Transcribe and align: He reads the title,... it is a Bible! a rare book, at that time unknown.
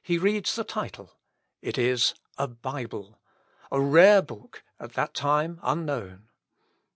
He 0.00 0.16
reads 0.16 0.54
the 0.54 0.62
title,... 0.62 1.10
it 1.60 1.76
is 1.76 2.14
a 2.38 2.46
Bible! 2.46 3.18
a 3.72 3.80
rare 3.80 4.22
book, 4.22 4.62
at 4.78 4.92
that 4.92 5.12
time 5.12 5.58
unknown. 5.60 6.28